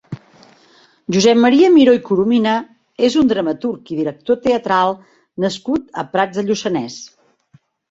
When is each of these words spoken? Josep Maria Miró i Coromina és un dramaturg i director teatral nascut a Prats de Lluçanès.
Josep 1.15 1.39
Maria 1.43 1.69
Miró 1.75 1.93
i 1.97 2.01
Coromina 2.07 2.55
és 3.09 3.19
un 3.21 3.29
dramaturg 3.33 3.93
i 3.97 3.99
director 4.01 4.41
teatral 4.49 4.97
nascut 5.47 5.95
a 6.05 6.09
Prats 6.17 6.41
de 6.43 6.49
Lluçanès. 6.51 7.01